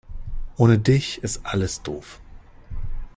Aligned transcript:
Ohne 0.57 0.79
dich 0.79 1.19
ist 1.21 1.41
alles 1.45 1.83
doof. 1.83 2.19